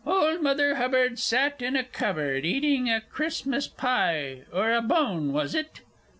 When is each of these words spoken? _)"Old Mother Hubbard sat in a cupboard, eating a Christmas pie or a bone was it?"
_)"Old 0.11 0.41
Mother 0.41 0.77
Hubbard 0.77 1.19
sat 1.19 1.61
in 1.61 1.75
a 1.75 1.83
cupboard, 1.83 2.43
eating 2.43 2.89
a 2.89 3.01
Christmas 3.01 3.67
pie 3.67 4.45
or 4.51 4.71
a 4.73 4.81
bone 4.81 5.31
was 5.31 5.53
it?" 5.53 5.81